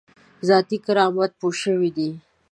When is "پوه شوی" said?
1.39-1.89